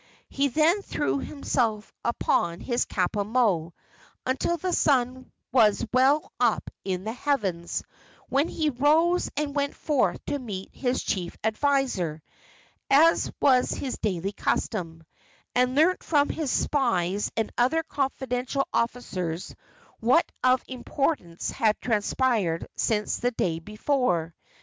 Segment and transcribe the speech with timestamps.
[0.29, 3.75] He then threw himself upon his kapa moe
[4.25, 7.83] until the sun was well up in the heavens,
[8.27, 12.23] when he rose and went forth to meet his chief adviser,
[12.89, 15.03] as was his daily custom,
[15.53, 19.55] and learn from his spies and other confidential officers
[19.99, 24.33] what of importance had transpired since the day before.